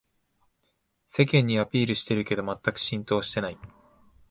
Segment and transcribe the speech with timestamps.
[1.09, 3.57] 世間にアピールしてるけどまったく浸透してない